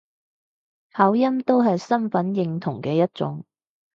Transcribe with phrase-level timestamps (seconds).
[0.93, 3.45] 口音都係身份認同嘅一種